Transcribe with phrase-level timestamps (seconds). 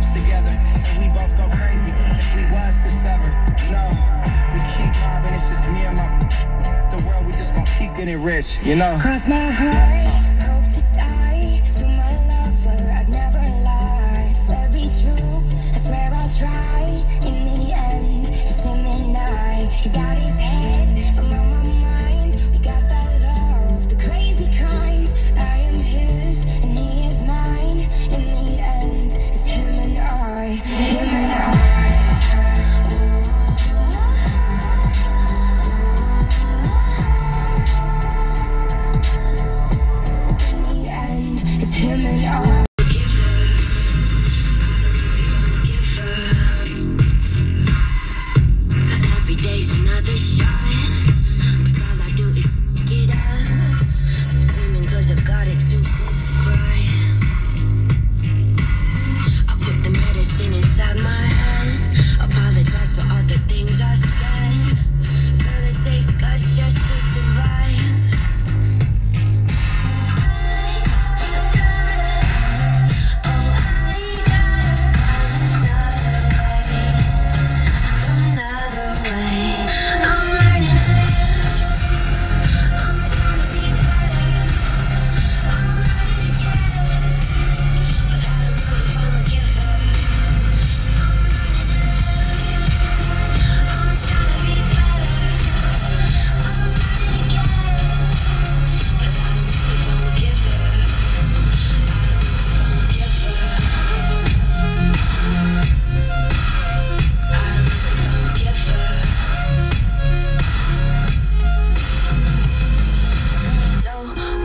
[0.00, 3.30] lives together and we both go crazy if we was to sever.
[3.70, 3.84] No,
[4.52, 6.08] we keep mobbing, it's just me and my
[6.90, 8.98] the world, we just gonna keep getting rich, you know.
[9.00, 10.16] Cross my heart.
[16.38, 19.66] Try in the end, it's him and I.
[19.66, 20.79] He's out his head.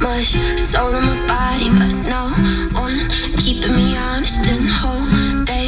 [0.00, 2.22] Much soul in my body, but no
[2.72, 5.44] one keeping me honest and whole.
[5.44, 5.59] They